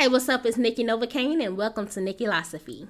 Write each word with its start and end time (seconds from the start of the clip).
Hey, 0.00 0.08
what's 0.08 0.30
up? 0.30 0.46
It's 0.46 0.56
Nikki 0.56 0.82
Novokaine, 0.82 1.44
and 1.44 1.58
welcome 1.58 1.86
to 1.88 2.00
Nikkilosophy. 2.00 2.88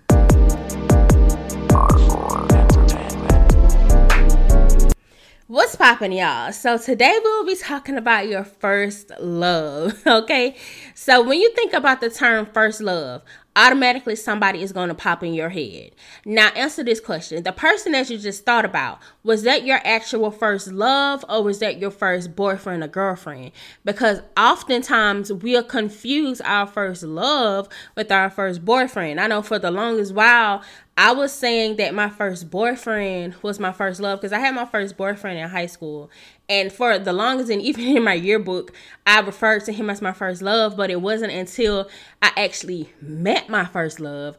What's 5.48 5.74
poppin', 5.74 6.12
y'all? 6.12 6.52
So, 6.52 6.78
today 6.78 7.18
we'll 7.20 7.44
be 7.44 7.56
talking 7.56 7.96
about 7.96 8.28
your 8.28 8.44
first 8.44 9.10
love, 9.18 10.00
okay? 10.06 10.54
So, 10.94 11.20
when 11.20 11.40
you 11.40 11.52
think 11.54 11.72
about 11.72 12.00
the 12.00 12.10
term 12.10 12.46
first 12.46 12.80
love, 12.80 13.22
automatically 13.56 14.14
somebody 14.14 14.62
is 14.62 14.70
going 14.70 14.90
to 14.90 14.94
pop 14.94 15.24
in 15.24 15.34
your 15.34 15.48
head. 15.48 15.90
Now, 16.24 16.50
answer 16.50 16.84
this 16.84 17.00
question. 17.00 17.42
The 17.42 17.50
person 17.50 17.90
that 17.90 18.08
you 18.08 18.18
just 18.18 18.46
thought 18.46 18.64
about, 18.64 19.00
was 19.22 19.42
that 19.42 19.64
your 19.64 19.80
actual 19.84 20.30
first 20.30 20.72
love 20.72 21.24
or 21.28 21.42
was 21.42 21.58
that 21.58 21.78
your 21.78 21.90
first 21.90 22.34
boyfriend 22.34 22.82
or 22.82 22.88
girlfriend? 22.88 23.52
Because 23.84 24.22
oftentimes 24.36 25.32
we'll 25.32 25.62
confuse 25.62 26.40
our 26.40 26.66
first 26.66 27.02
love 27.02 27.68
with 27.96 28.10
our 28.10 28.30
first 28.30 28.64
boyfriend. 28.64 29.20
I 29.20 29.26
know 29.26 29.42
for 29.42 29.58
the 29.58 29.70
longest 29.70 30.14
while, 30.14 30.62
I 30.96 31.12
was 31.12 31.32
saying 31.32 31.76
that 31.76 31.94
my 31.94 32.10
first 32.10 32.50
boyfriend 32.50 33.34
was 33.42 33.58
my 33.58 33.72
first 33.72 34.00
love 34.00 34.20
because 34.20 34.32
I 34.32 34.38
had 34.38 34.54
my 34.54 34.66
first 34.66 34.96
boyfriend 34.96 35.38
in 35.38 35.48
high 35.48 35.66
school. 35.66 36.10
And 36.48 36.72
for 36.72 36.98
the 36.98 37.12
longest, 37.12 37.50
and 37.50 37.62
even 37.62 37.96
in 37.96 38.04
my 38.04 38.14
yearbook, 38.14 38.72
I 39.06 39.20
referred 39.20 39.64
to 39.64 39.72
him 39.72 39.88
as 39.88 40.02
my 40.02 40.12
first 40.12 40.42
love. 40.42 40.76
But 40.76 40.90
it 40.90 41.00
wasn't 41.00 41.32
until 41.32 41.88
I 42.20 42.32
actually 42.36 42.90
met 43.00 43.48
my 43.48 43.64
first 43.64 44.00
love 44.00 44.36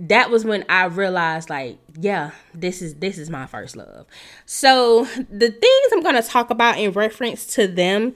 that 0.00 0.30
was 0.30 0.44
when 0.44 0.64
I 0.68 0.84
realized 0.86 1.50
like, 1.50 1.78
yeah, 1.98 2.30
this 2.54 2.82
is 2.82 2.94
this 2.96 3.18
is 3.18 3.30
my 3.30 3.46
first 3.46 3.76
love. 3.76 4.06
So 4.46 5.04
the 5.30 5.50
things 5.50 5.92
I'm 5.92 6.02
gonna 6.02 6.22
talk 6.22 6.50
about 6.50 6.78
in 6.78 6.92
reference 6.92 7.46
to 7.54 7.66
them 7.66 8.14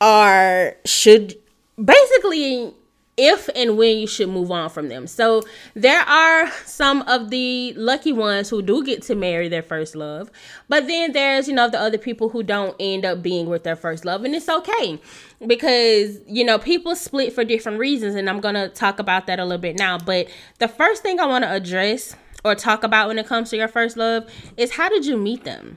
are 0.00 0.76
should 0.84 1.34
basically 1.82 2.74
if 3.18 3.50
and 3.54 3.76
when 3.76 3.98
you 3.98 4.06
should 4.06 4.28
move 4.28 4.50
on 4.50 4.70
from 4.70 4.88
them. 4.88 5.06
So 5.06 5.42
there 5.74 6.00
are 6.00 6.50
some 6.64 7.02
of 7.02 7.30
the 7.30 7.74
lucky 7.74 8.12
ones 8.12 8.48
who 8.48 8.62
do 8.62 8.84
get 8.84 9.02
to 9.02 9.14
marry 9.14 9.48
their 9.48 9.62
first 9.62 9.94
love, 9.94 10.30
but 10.68 10.86
then 10.86 11.12
there's, 11.12 11.48
you 11.48 11.54
know, 11.54 11.68
the 11.68 11.80
other 11.80 11.98
people 11.98 12.28
who 12.30 12.42
don't 12.42 12.76
end 12.78 13.04
up 13.04 13.20
being 13.22 13.46
with 13.46 13.64
their 13.64 13.76
first 13.76 14.04
love, 14.04 14.24
and 14.24 14.34
it's 14.34 14.48
okay 14.48 15.00
because, 15.46 16.20
you 16.26 16.44
know, 16.44 16.58
people 16.58 16.94
split 16.94 17.32
for 17.32 17.44
different 17.44 17.78
reasons, 17.78 18.14
and 18.14 18.30
I'm 18.30 18.40
to 18.40 18.68
talk 18.68 18.98
about 18.98 19.26
that 19.26 19.40
a 19.40 19.44
little 19.44 19.58
bit 19.58 19.76
now. 19.78 19.98
But 19.98 20.28
the 20.58 20.68
first 20.68 21.02
thing 21.02 21.20
I 21.20 21.26
want 21.26 21.44
to 21.44 21.52
address 21.52 22.14
or 22.44 22.54
talk 22.54 22.84
about 22.84 23.08
when 23.08 23.18
it 23.18 23.26
comes 23.26 23.50
to 23.50 23.56
your 23.56 23.68
first 23.68 23.96
love 23.96 24.30
is 24.56 24.72
how 24.72 24.88
did 24.88 25.04
you 25.04 25.16
meet 25.16 25.44
them? 25.44 25.76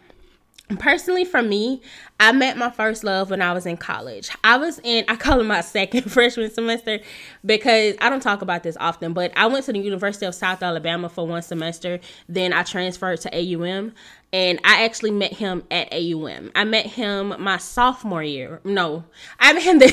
Personally 0.78 1.26
for 1.26 1.42
me 1.42 1.82
i 2.20 2.32
met 2.32 2.58
my 2.58 2.70
first 2.70 3.04
love 3.04 3.30
when 3.30 3.42
i 3.42 3.54
was 3.54 3.66
in 3.66 3.78
college. 3.78 4.30
I 4.44 4.58
was 4.58 4.80
in 4.84 5.06
i 5.08 5.16
call 5.16 5.40
it 5.40 5.46
my 5.46 5.62
second 5.62 6.12
freshman 6.12 6.52
semester 6.52 7.00
because 7.46 7.96
i 8.02 8.10
don't 8.10 8.22
talk 8.22 8.42
about 8.42 8.64
this 8.64 8.78
often 8.80 9.14
but 9.14 9.32
i 9.36 9.48
went 9.48 9.66
to 9.66 9.74
the 9.74 9.80
university 9.80 10.26
of 10.26 10.36
south 10.36 10.64
alabama 10.64 11.10
for 11.10 11.28
one 11.28 11.42
semester. 11.42 12.00
Then 12.28 12.54
i 12.54 12.64
transferred 12.64 13.22
to 13.22 13.36
aum 13.36 13.94
and 14.34 14.60
i 14.64 14.84
actually 14.84 15.12
met 15.12 15.34
him 15.34 15.64
at 15.72 15.92
aum 15.94 16.52
i 16.56 16.64
met 16.64 16.86
him 16.86 17.36
my 17.40 17.58
sophomore 17.58 18.24
year. 18.24 18.62
No 18.64 19.04
i 19.40 19.54
met 19.54 19.64
him 19.64 19.80
the, 19.80 19.88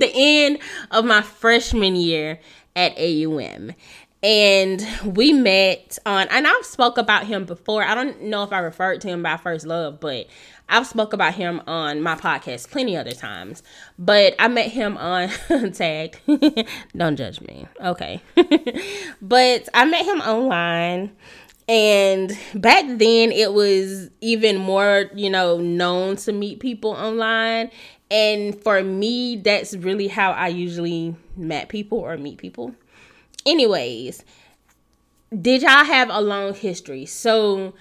the 0.00 0.12
end 0.14 0.58
of 0.90 1.04
my 1.04 1.22
freshman 1.22 1.96
year 1.96 2.40
at 2.76 2.92
aum 2.98 3.72
and 4.24 4.82
we 5.04 5.34
met 5.34 5.98
on 6.06 6.26
and 6.30 6.46
I've 6.46 6.64
spoke 6.64 6.96
about 6.96 7.26
him 7.26 7.44
before. 7.44 7.84
I 7.84 7.94
don't 7.94 8.22
know 8.22 8.42
if 8.42 8.54
I 8.54 8.58
referred 8.60 9.02
to 9.02 9.08
him 9.08 9.22
by 9.22 9.36
first 9.36 9.66
love, 9.66 10.00
but 10.00 10.28
I've 10.66 10.86
spoke 10.86 11.12
about 11.12 11.34
him 11.34 11.60
on 11.66 12.00
my 12.00 12.14
podcast 12.14 12.70
plenty 12.70 12.96
other 12.96 13.12
times. 13.12 13.62
But 13.98 14.34
I 14.38 14.48
met 14.48 14.70
him 14.70 14.96
on 14.96 15.28
tag. 15.72 16.18
don't 16.96 17.16
judge 17.16 17.42
me. 17.42 17.66
Okay. 17.84 18.22
but 19.20 19.68
I 19.74 19.84
met 19.84 20.06
him 20.06 20.22
online 20.22 21.14
and 21.68 22.32
back 22.54 22.86
then 22.86 23.30
it 23.30 23.52
was 23.52 24.08
even 24.22 24.56
more, 24.56 25.10
you 25.14 25.28
know, 25.28 25.58
known 25.58 26.16
to 26.16 26.32
meet 26.32 26.60
people 26.60 26.92
online. 26.92 27.70
And 28.10 28.58
for 28.62 28.82
me, 28.82 29.36
that's 29.36 29.74
really 29.74 30.08
how 30.08 30.30
I 30.32 30.48
usually 30.48 31.14
met 31.36 31.68
people 31.68 31.98
or 31.98 32.16
meet 32.16 32.38
people 32.38 32.74
anyways, 33.46 34.24
did 35.40 35.62
y'all 35.62 35.84
have 35.84 36.10
a 36.10 36.20
long 36.20 36.54
history? 36.54 37.06
So 37.06 37.74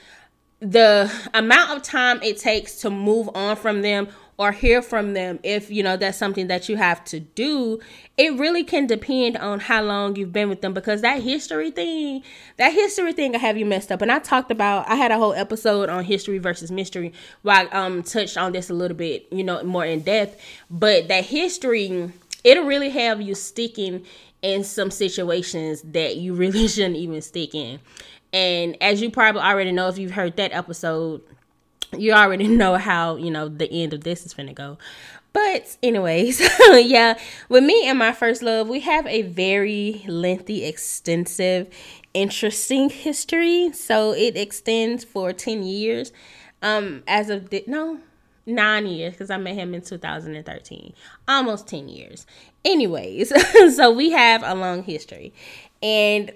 the 0.60 1.12
amount 1.34 1.72
of 1.72 1.84
time 1.84 2.22
it 2.24 2.38
takes 2.38 2.78
to 2.78 2.90
move 2.90 3.30
on 3.36 3.56
from 3.56 3.82
them 3.82 4.08
or 4.38 4.52
hear 4.52 4.82
from 4.82 5.14
them 5.14 5.40
if 5.44 5.70
you 5.70 5.84
know 5.84 5.98
that's 5.98 6.18
something 6.18 6.48
that 6.48 6.68
you 6.70 6.78
have 6.78 7.04
to 7.04 7.20
do 7.20 7.80
it 8.18 8.34
really 8.40 8.64
can 8.64 8.88
depend 8.88 9.38
on 9.38 9.60
how 9.60 9.84
long 9.84 10.16
you've 10.16 10.32
been 10.32 10.50
with 10.50 10.62
them 10.62 10.74
because 10.74 11.02
that 11.02 11.22
history 11.22 11.70
thing 11.70 12.24
that 12.58 12.72
history 12.72 13.12
thing 13.14 13.36
i 13.36 13.38
have 13.38 13.58
you 13.58 13.66
messed 13.66 13.92
up 13.92 14.02
and 14.02 14.12
i 14.12 14.18
talked 14.20 14.50
about 14.52 14.88
i 14.88 14.96
had 14.96 15.12
a 15.12 15.18
whole 15.18 15.34
episode 15.34 15.90
on 15.90 16.04
history 16.04 16.38
versus 16.38 16.72
mystery 16.72 17.14
where 17.42 17.58
i 17.58 17.66
um 17.68 18.02
touched 18.02 18.38
on 18.38 18.54
this 18.54 18.70
a 18.70 18.74
little 18.74 18.98
bit 18.98 19.28
you 19.32 19.44
know 19.44 19.62
more 19.64 19.86
in 19.86 20.00
depth 20.02 20.42
but 20.70 21.08
that 21.10 21.26
history 21.26 22.12
it'll 22.44 22.66
really 22.66 22.90
have 22.90 23.22
you 23.22 23.36
sticking 23.36 24.04
in 24.44 24.64
some 24.64 24.92
situations 24.92 25.82
that 25.82 26.18
you 26.18 26.36
really 26.36 26.68
shouldn't 26.68 26.98
even 26.98 27.22
stick 27.22 27.56
in. 27.56 27.80
And 28.32 28.78
as 28.82 29.02
you 29.02 29.10
probably 29.10 29.42
already 29.42 29.72
know, 29.72 29.88
if 29.88 29.98
you've 29.98 30.12
heard 30.12 30.38
that 30.38 30.52
episode, 30.52 31.22
you 31.98 32.12
already 32.14 32.48
know 32.62 32.76
how, 32.76 33.16
you 33.16 33.32
know, 33.32 33.50
the 33.50 33.72
end 33.72 33.94
of 33.94 34.04
this 34.04 34.26
is 34.26 34.34
gonna 34.36 34.54
go. 34.54 34.78
But, 35.32 35.78
anyways, 35.82 36.42
yeah, 36.74 37.18
with 37.50 37.64
me 37.64 37.88
and 37.88 37.98
my 37.98 38.12
first 38.12 38.44
love, 38.44 38.70
we 38.70 38.82
have 38.82 39.08
a 39.08 39.24
very 39.24 40.04
lengthy, 40.08 40.64
extensive, 40.64 41.68
interesting 42.14 42.92
history. 42.92 43.72
So 43.74 44.12
it 44.12 44.38
extends 44.38 45.04
for 45.04 45.34
10 45.34 45.64
years. 45.64 46.12
Um, 46.62 47.02
as 47.08 47.32
of, 47.32 47.50
the, 47.50 47.64
no, 47.66 48.00
nine 48.46 48.86
years 48.86 49.14
because 49.14 49.30
I 49.30 49.38
met 49.38 49.56
him 49.56 49.74
in 49.74 49.82
2013, 49.82 50.94
almost 51.28 51.68
10 51.68 51.90
years. 51.90 52.26
Anyways, 52.66 53.32
so 53.76 53.92
we 53.92 54.12
have 54.12 54.44
a 54.44 54.56
long 54.56 54.84
history. 54.84 55.34
And 55.82 56.32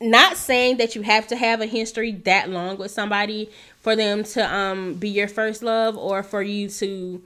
not 0.00 0.36
saying 0.36 0.78
that 0.78 0.94
you 0.94 1.02
have 1.02 1.26
to 1.28 1.36
have 1.36 1.60
a 1.60 1.66
history 1.66 2.12
that 2.12 2.48
long 2.48 2.78
with 2.78 2.90
somebody 2.90 3.50
for 3.80 3.94
them 3.94 4.24
to 4.24 4.54
um 4.54 4.94
be 4.94 5.08
your 5.08 5.28
first 5.28 5.62
love 5.62 5.96
or 5.96 6.22
for 6.22 6.42
you 6.42 6.68
to 6.68 7.22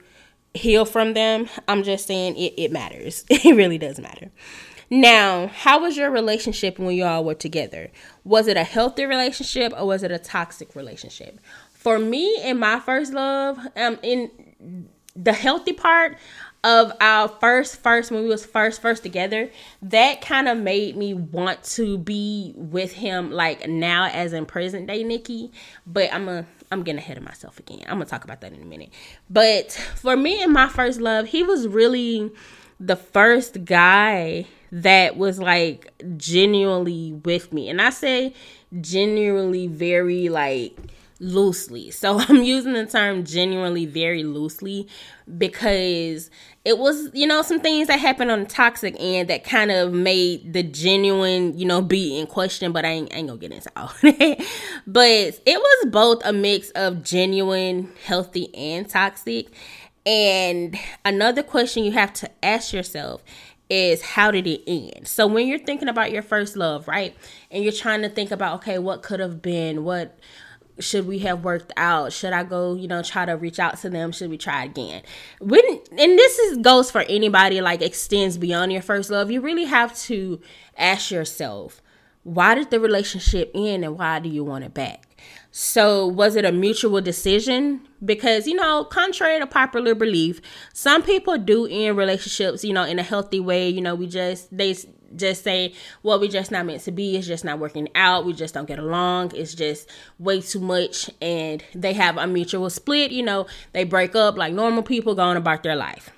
heal 0.53 0.85
from 0.85 1.13
them. 1.13 1.47
I'm 1.67 1.83
just 1.83 2.07
saying 2.07 2.35
it, 2.37 2.53
it 2.57 2.71
matters. 2.71 3.23
It 3.29 3.55
really 3.55 3.77
does 3.77 3.99
matter. 3.99 4.31
Now, 4.89 5.47
how 5.47 5.81
was 5.81 5.97
your 5.97 6.11
relationship 6.11 6.77
when 6.77 6.95
you 6.95 7.05
all 7.05 7.23
were 7.23 7.33
together? 7.33 7.89
Was 8.23 8.47
it 8.47 8.55
a 8.55 8.63
healthy 8.63 9.05
relationship 9.05 9.73
or 9.75 9.87
was 9.87 10.03
it 10.03 10.11
a 10.11 10.19
toxic 10.19 10.75
relationship? 10.75 11.39
For 11.85 11.99
me 11.99 12.41
and 12.41 12.59
my 12.59 12.79
first 12.79 13.13
love, 13.13 13.59
um, 13.75 13.99
in 14.01 14.89
the 15.15 15.31
healthy 15.31 15.71
part 15.71 16.17
of 16.63 16.91
our 16.99 17.27
first 17.27 17.75
first 17.75 18.09
when 18.09 18.23
we 18.23 18.27
was 18.27 18.43
first 18.43 18.81
first 18.81 19.03
together 19.03 19.51
that 19.83 20.19
kind 20.19 20.47
of 20.47 20.57
made 20.57 20.97
me 20.97 21.13
want 21.13 21.63
to 21.63 21.99
be 21.99 22.53
with 22.55 22.91
him 22.91 23.29
like 23.29 23.69
now 23.69 24.05
as 24.07 24.33
in 24.33 24.47
present 24.47 24.87
day 24.87 25.03
nikki. 25.03 25.51
But 25.85 26.11
i'm 26.11 26.27
a 26.27 26.47
i'm 26.71 26.81
getting 26.81 26.97
ahead 26.97 27.17
of 27.17 27.23
myself 27.23 27.59
again. 27.59 27.83
I'm 27.83 27.97
gonna 27.97 28.05
talk 28.05 28.23
about 28.23 28.41
that 28.41 28.51
in 28.51 28.63
a 28.63 28.65
minute. 28.65 28.89
But 29.29 29.71
for 29.71 30.17
me 30.17 30.41
and 30.41 30.51
my 30.51 30.67
first 30.67 30.99
love 30.99 31.27
he 31.27 31.43
was 31.43 31.67
really 31.67 32.31
the 32.79 32.95
first 32.95 33.63
guy 33.63 34.47
that 34.71 35.17
was 35.17 35.37
like 35.37 35.93
genuinely 36.17 37.13
with 37.23 37.53
me. 37.53 37.69
And 37.69 37.79
i 37.79 37.91
say 37.91 38.33
genuinely 38.81 39.67
very 39.67 40.29
like 40.29 40.75
loosely. 41.19 41.91
So 41.91 42.19
I'm 42.29 42.43
using 42.43 42.73
the 42.73 42.85
term 42.85 43.23
genuinely 43.23 43.85
very 43.85 44.23
loosely 44.23 44.87
because 45.37 46.29
it 46.63 46.77
was, 46.77 47.09
you 47.13 47.27
know, 47.27 47.41
some 47.41 47.59
things 47.59 47.87
that 47.87 47.99
happened 47.99 48.31
on 48.31 48.41
the 48.41 48.45
toxic 48.45 48.95
end 48.99 49.29
that 49.29 49.43
kind 49.43 49.71
of 49.71 49.93
made 49.93 50.53
the 50.53 50.63
genuine, 50.63 51.57
you 51.57 51.65
know, 51.65 51.81
be 51.81 52.19
in 52.19 52.27
question, 52.27 52.71
but 52.71 52.85
I 52.85 52.89
ain't, 52.89 53.13
I 53.13 53.17
ain't 53.17 53.27
gonna 53.27 53.39
get 53.39 53.51
into 53.51 53.71
all 53.75 53.91
that. 54.01 54.45
But 54.87 55.41
it 55.45 55.59
was 55.59 55.87
both 55.91 56.21
a 56.25 56.31
mix 56.31 56.69
of 56.71 57.03
genuine, 57.03 57.91
healthy, 58.03 58.53
and 58.55 58.87
toxic. 58.87 59.47
And 60.05 60.77
another 61.03 61.41
question 61.41 61.83
you 61.83 61.91
have 61.93 62.13
to 62.13 62.29
ask 62.43 62.71
yourself 62.71 63.23
is 63.69 64.01
how 64.01 64.29
did 64.29 64.45
it 64.45 64.61
end? 64.67 65.07
So 65.07 65.25
when 65.25 65.47
you're 65.47 65.59
thinking 65.59 65.87
about 65.87 66.11
your 66.11 66.21
first 66.21 66.55
love, 66.55 66.87
right? 66.87 67.15
And 67.49 67.63
you're 67.63 67.73
trying 67.73 68.03
to 68.03 68.09
think 68.09 68.31
about 68.31 68.57
okay, 68.57 68.77
what 68.77 69.01
could 69.01 69.19
have 69.19 69.41
been? 69.41 69.83
What 69.83 70.17
should 70.79 71.07
we 71.07 71.19
have 71.19 71.43
worked 71.43 71.71
out? 71.77 72.11
Should 72.13 72.33
i 72.33 72.43
go 72.43 72.75
you 72.75 72.87
know 72.87 73.01
try 73.01 73.25
to 73.25 73.33
reach 73.33 73.59
out 73.59 73.77
to 73.79 73.89
them? 73.89 74.11
Should 74.11 74.29
we 74.29 74.37
try 74.37 74.63
again? 74.63 75.01
When 75.39 75.63
and 75.91 76.17
this 76.17 76.39
is 76.39 76.57
goes 76.57 76.91
for 76.91 77.01
anybody 77.01 77.61
like 77.61 77.81
extends 77.81 78.37
beyond 78.37 78.73
your 78.73 78.81
first 78.81 79.09
love. 79.09 79.31
You 79.31 79.41
really 79.41 79.65
have 79.65 79.97
to 80.01 80.41
ask 80.77 81.11
yourself 81.11 81.81
why 82.23 82.55
did 82.55 82.71
the 82.71 82.79
relationship 82.79 83.51
end 83.53 83.85
and 83.85 83.97
why 83.99 84.19
do 84.19 84.29
you 84.29 84.43
want 84.43 84.63
it 84.63 84.73
back? 84.73 85.15
So 85.51 86.07
was 86.07 86.35
it 86.35 86.43
a 86.43 86.51
mutual 86.51 86.99
decision? 86.99 87.87
Because 88.03 88.47
you 88.47 88.55
know 88.55 88.83
contrary 88.83 89.39
to 89.39 89.47
popular 89.47 89.95
belief 89.95 90.41
some 90.73 91.01
people 91.01 91.37
do 91.37 91.65
end 91.67 91.97
relationships 91.97 92.63
you 92.63 92.73
know 92.73 92.83
in 92.83 92.99
a 92.99 93.03
healthy 93.03 93.39
way. 93.39 93.69
You 93.69 93.81
know 93.81 93.95
we 93.95 94.07
just 94.07 94.55
they 94.55 94.75
just 95.15 95.43
say 95.43 95.73
well 96.03 96.19
we 96.19 96.27
just 96.27 96.51
not 96.51 96.65
meant 96.65 96.81
to 96.83 96.91
be. 96.91 97.15
It's 97.17 97.27
just 97.27 97.45
not 97.45 97.59
working 97.59 97.89
out. 97.95 98.25
We 98.25 98.33
just 98.33 98.53
don't 98.53 98.67
get 98.67 98.79
along. 98.79 99.31
It's 99.35 99.53
just 99.53 99.89
way 100.19 100.41
too 100.41 100.59
much. 100.59 101.09
And 101.21 101.63
they 101.73 101.93
have 101.93 102.17
a 102.17 102.27
mutual 102.27 102.69
split 102.69 103.11
you 103.11 103.23
know. 103.23 103.47
They 103.73 103.83
break 103.83 104.15
up 104.15 104.37
like 104.37 104.53
normal 104.53 104.83
people 104.83 105.15
going 105.15 105.37
about 105.37 105.63
their 105.63 105.75
life. 105.75 106.11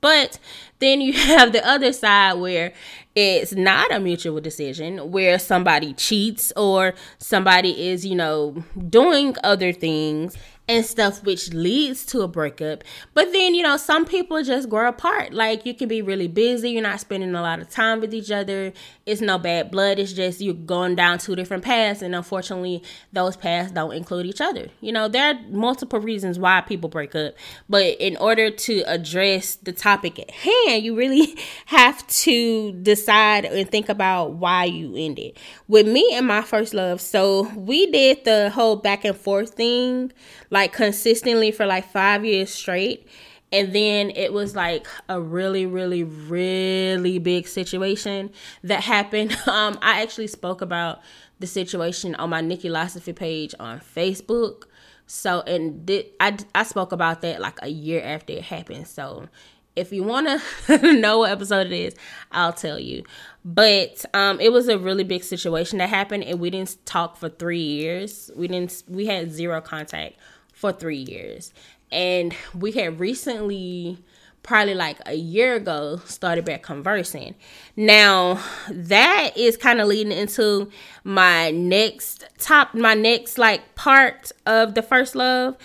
But 0.00 0.38
then 0.78 1.00
you 1.00 1.12
have 1.36 1.52
the 1.52 1.66
other 1.66 1.92
side 1.92 2.34
where 2.34 2.72
it's 3.14 3.52
not 3.52 3.92
a 3.92 4.00
mutual 4.00 4.40
decision, 4.40 5.10
where 5.10 5.38
somebody 5.38 5.92
cheats 5.94 6.52
or 6.56 6.94
somebody 7.18 7.88
is, 7.88 8.06
you 8.06 8.14
know, 8.14 8.64
doing 8.88 9.34
other 9.42 9.72
things 9.72 10.36
and 10.70 10.86
stuff 10.86 11.24
which 11.24 11.52
leads 11.52 12.06
to 12.06 12.20
a 12.20 12.28
breakup. 12.28 12.84
But 13.12 13.32
then, 13.32 13.56
you 13.56 13.62
know, 13.64 13.76
some 13.76 14.04
people 14.04 14.40
just 14.44 14.68
grow 14.68 14.88
apart. 14.88 15.32
Like 15.32 15.66
you 15.66 15.74
can 15.74 15.88
be 15.88 16.00
really 16.00 16.28
busy, 16.28 16.70
you're 16.70 16.82
not 16.82 17.00
spending 17.00 17.34
a 17.34 17.42
lot 17.42 17.58
of 17.58 17.68
time 17.68 18.00
with 18.00 18.14
each 18.14 18.30
other. 18.30 18.72
It's 19.04 19.20
no 19.20 19.36
bad 19.36 19.72
blood. 19.72 19.98
It's 19.98 20.12
just 20.12 20.40
you're 20.40 20.54
going 20.54 20.94
down 20.94 21.18
two 21.18 21.34
different 21.34 21.64
paths 21.64 22.02
and 22.02 22.14
unfortunately 22.14 22.84
those 23.12 23.36
paths 23.36 23.72
don't 23.72 23.92
include 23.92 24.26
each 24.26 24.40
other. 24.40 24.68
You 24.80 24.92
know, 24.92 25.08
there 25.08 25.34
are 25.34 25.40
multiple 25.48 25.98
reasons 25.98 26.38
why 26.38 26.60
people 26.60 26.88
break 26.88 27.16
up, 27.16 27.34
but 27.68 27.96
in 27.98 28.16
order 28.18 28.48
to 28.48 28.82
address 28.86 29.56
the 29.56 29.72
topic 29.72 30.20
at 30.20 30.30
hand, 30.30 30.84
you 30.84 30.94
really 30.94 31.36
have 31.66 32.06
to 32.06 32.72
decide 32.74 33.44
and 33.44 33.68
think 33.68 33.88
about 33.88 34.34
why 34.34 34.66
you 34.66 34.94
ended. 34.96 35.36
With 35.66 35.88
me 35.88 36.12
and 36.14 36.28
my 36.28 36.42
first 36.42 36.74
love, 36.74 37.00
so 37.00 37.48
we 37.56 37.90
did 37.90 38.24
the 38.24 38.50
whole 38.50 38.76
back 38.76 39.04
and 39.04 39.16
forth 39.16 39.54
thing 39.54 40.12
like 40.50 40.59
consistently 40.68 41.50
for 41.50 41.66
like 41.66 41.90
five 41.90 42.24
years 42.24 42.52
straight. 42.52 43.06
And 43.52 43.72
then 43.74 44.10
it 44.10 44.32
was 44.32 44.54
like 44.54 44.86
a 45.08 45.20
really, 45.20 45.66
really, 45.66 46.04
really 46.04 47.18
big 47.18 47.48
situation 47.48 48.30
that 48.62 48.82
happened. 48.82 49.36
Um, 49.50 49.78
I 49.82 50.02
actually 50.02 50.28
spoke 50.28 50.60
about 50.60 51.00
the 51.40 51.46
situation 51.46 52.14
on 52.14 52.30
my 52.30 52.40
Nikkilosophy 52.40 53.14
page 53.16 53.52
on 53.58 53.80
Facebook. 53.80 54.64
So, 55.06 55.40
and 55.40 55.84
did, 55.84 56.06
I, 56.20 56.36
I 56.54 56.62
spoke 56.62 56.92
about 56.92 57.20
that 57.22 57.40
like 57.40 57.58
a 57.62 57.68
year 57.68 58.00
after 58.02 58.34
it 58.34 58.42
happened. 58.42 58.86
So, 58.86 59.28
if 59.76 59.92
you 59.92 60.04
want 60.04 60.42
to 60.66 60.92
know 61.00 61.18
what 61.18 61.30
episode 61.30 61.66
it 61.66 61.72
is, 61.72 61.94
I'll 62.30 62.52
tell 62.52 62.78
you. 62.78 63.04
But 63.44 64.04
um, 64.14 64.38
it 64.40 64.52
was 64.52 64.68
a 64.68 64.78
really 64.78 65.04
big 65.04 65.24
situation 65.24 65.78
that 65.78 65.88
happened, 65.88 66.24
and 66.24 66.38
we 66.38 66.50
didn't 66.50 66.76
talk 66.86 67.16
for 67.16 67.28
three 67.28 67.62
years. 67.62 68.30
We 68.36 68.46
didn't. 68.48 68.82
We 68.88 69.06
had 69.06 69.32
zero 69.32 69.60
contact 69.60 70.16
for 70.60 70.72
three 70.72 70.98
years. 70.98 71.54
And 71.90 72.34
we 72.54 72.72
had 72.72 73.00
recently, 73.00 73.98
probably 74.42 74.74
like 74.74 74.98
a 75.06 75.14
year 75.14 75.54
ago, 75.54 76.02
started 76.04 76.44
back 76.44 76.62
conversing. 76.62 77.34
Now, 77.76 78.42
that 78.70 79.32
is 79.36 79.56
kind 79.56 79.80
of 79.80 79.88
leading 79.88 80.12
into 80.12 80.70
my 81.02 81.50
next 81.50 82.24
top, 82.38 82.74
my 82.74 82.92
next 82.92 83.38
like 83.38 83.74
part 83.74 84.32
of 84.44 84.74
the 84.74 84.82
first 84.82 85.16
love. 85.16 85.56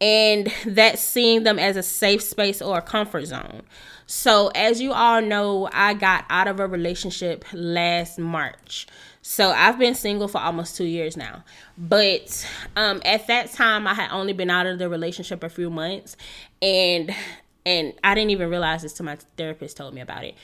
And 0.00 0.52
that's 0.64 1.02
seeing 1.02 1.42
them 1.42 1.58
as 1.58 1.76
a 1.76 1.82
safe 1.82 2.22
space 2.22 2.62
or 2.62 2.78
a 2.78 2.82
comfort 2.82 3.26
zone. 3.26 3.62
So, 4.06 4.48
as 4.54 4.80
you 4.80 4.92
all 4.92 5.20
know, 5.20 5.68
I 5.72 5.94
got 5.94 6.26
out 6.30 6.46
of 6.46 6.60
a 6.60 6.66
relationship 6.68 7.44
last 7.52 8.18
March. 8.18 8.86
So 9.26 9.52
I've 9.52 9.78
been 9.78 9.94
single 9.94 10.28
for 10.28 10.38
almost 10.38 10.76
two 10.76 10.84
years 10.84 11.16
now. 11.16 11.44
But 11.78 12.46
um, 12.76 13.00
at 13.06 13.26
that 13.28 13.50
time, 13.52 13.86
I 13.86 13.94
had 13.94 14.10
only 14.10 14.34
been 14.34 14.50
out 14.50 14.66
of 14.66 14.78
the 14.78 14.86
relationship 14.86 15.42
a 15.42 15.48
few 15.48 15.70
months, 15.70 16.14
and 16.60 17.10
and 17.64 17.94
I 18.04 18.14
didn't 18.14 18.30
even 18.30 18.50
realize 18.50 18.82
this 18.82 18.92
till 18.92 19.06
my 19.06 19.16
therapist 19.38 19.78
told 19.78 19.94
me 19.94 20.02
about 20.02 20.24
it. 20.24 20.34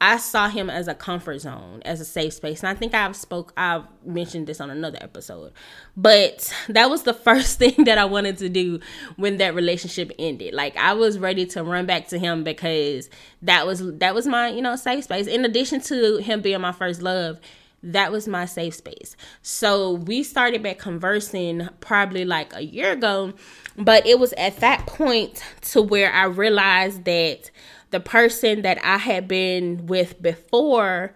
I 0.00 0.18
saw 0.18 0.48
him 0.48 0.70
as 0.70 0.86
a 0.86 0.94
comfort 0.94 1.40
zone, 1.40 1.82
as 1.84 2.00
a 2.00 2.04
safe 2.04 2.32
space. 2.32 2.60
And 2.60 2.68
I 2.68 2.74
think 2.74 2.94
I've 2.94 3.16
spoke 3.16 3.52
I've 3.56 3.82
mentioned 4.06 4.46
this 4.46 4.60
on 4.60 4.70
another 4.70 4.98
episode. 5.00 5.52
But 5.96 6.54
that 6.68 6.88
was 6.88 7.02
the 7.02 7.14
first 7.28 7.58
thing 7.58 7.86
that 7.86 7.98
I 7.98 8.04
wanted 8.04 8.38
to 8.38 8.48
do 8.48 8.78
when 9.16 9.38
that 9.38 9.56
relationship 9.56 10.12
ended. 10.16 10.54
Like 10.54 10.76
I 10.76 10.92
was 10.92 11.18
ready 11.18 11.44
to 11.46 11.64
run 11.64 11.86
back 11.86 12.06
to 12.10 12.20
him 12.20 12.44
because 12.44 13.10
that 13.42 13.66
was 13.66 13.82
that 13.98 14.14
was 14.14 14.28
my, 14.28 14.46
you 14.46 14.62
know, 14.62 14.76
safe 14.76 15.02
space. 15.02 15.26
In 15.26 15.44
addition 15.44 15.80
to 15.80 16.18
him 16.18 16.40
being 16.40 16.60
my 16.60 16.70
first 16.70 17.02
love, 17.02 17.40
that 17.82 18.10
was 18.10 18.26
my 18.26 18.44
safe 18.44 18.74
space. 18.74 19.16
So 19.42 19.92
we 19.92 20.22
started 20.22 20.62
back 20.62 20.78
conversing 20.78 21.68
probably 21.80 22.24
like 22.24 22.54
a 22.54 22.64
year 22.64 22.92
ago, 22.92 23.34
but 23.76 24.06
it 24.06 24.18
was 24.18 24.32
at 24.34 24.56
that 24.58 24.86
point 24.86 25.42
to 25.62 25.82
where 25.82 26.12
I 26.12 26.24
realized 26.24 27.04
that 27.04 27.50
the 27.90 28.00
person 28.00 28.62
that 28.62 28.84
I 28.84 28.98
had 28.98 29.28
been 29.28 29.86
with 29.86 30.20
before 30.20 31.14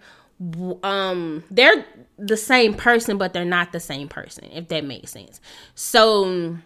um 0.82 1.44
they're 1.52 1.86
the 2.18 2.36
same 2.36 2.74
person 2.74 3.16
but 3.16 3.32
they're 3.32 3.44
not 3.44 3.70
the 3.70 3.78
same 3.78 4.08
person 4.08 4.44
if 4.52 4.68
that 4.68 4.84
makes 4.84 5.12
sense. 5.12 5.40
So 5.74 6.56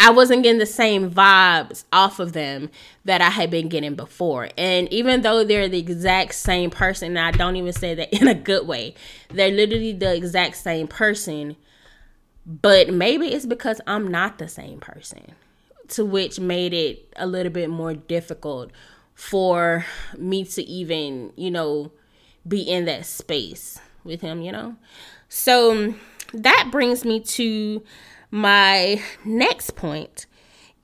I 0.00 0.10
wasn't 0.10 0.44
getting 0.44 0.60
the 0.60 0.66
same 0.66 1.10
vibes 1.10 1.82
off 1.92 2.20
of 2.20 2.32
them 2.32 2.70
that 3.04 3.20
I 3.20 3.30
had 3.30 3.50
been 3.50 3.68
getting 3.68 3.96
before. 3.96 4.48
And 4.56 4.90
even 4.92 5.22
though 5.22 5.42
they're 5.42 5.68
the 5.68 5.80
exact 5.80 6.34
same 6.34 6.70
person, 6.70 7.16
and 7.16 7.18
I 7.18 7.32
don't 7.32 7.56
even 7.56 7.72
say 7.72 7.94
that 7.96 8.12
in 8.20 8.28
a 8.28 8.34
good 8.34 8.66
way, 8.66 8.94
they're 9.28 9.50
literally 9.50 9.92
the 9.92 10.14
exact 10.14 10.56
same 10.56 10.86
person. 10.86 11.56
But 12.46 12.94
maybe 12.94 13.26
it's 13.26 13.44
because 13.44 13.80
I'm 13.88 14.06
not 14.08 14.38
the 14.38 14.48
same 14.48 14.78
person, 14.78 15.32
to 15.88 16.04
which 16.04 16.38
made 16.38 16.72
it 16.72 17.12
a 17.16 17.26
little 17.26 17.52
bit 17.52 17.68
more 17.68 17.92
difficult 17.92 18.70
for 19.14 19.84
me 20.16 20.44
to 20.44 20.62
even, 20.62 21.32
you 21.34 21.50
know, 21.50 21.90
be 22.46 22.62
in 22.62 22.84
that 22.84 23.04
space 23.04 23.80
with 24.04 24.20
him, 24.20 24.42
you 24.42 24.52
know? 24.52 24.76
So 25.28 25.94
that 26.32 26.68
brings 26.70 27.04
me 27.04 27.20
to 27.20 27.82
my 28.30 29.02
next 29.24 29.74
point 29.76 30.26